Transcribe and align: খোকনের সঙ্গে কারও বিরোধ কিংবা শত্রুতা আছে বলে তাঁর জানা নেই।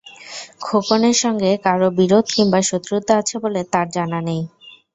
খোকনের 0.61 1.15
সঙ্গে 1.23 1.51
কারও 1.65 1.89
বিরোধ 1.99 2.25
কিংবা 2.35 2.59
শত্রুতা 2.69 3.13
আছে 3.21 3.35
বলে 3.43 3.61
তাঁর 3.73 3.87
জানা 3.95 4.19
নেই। 4.27 4.41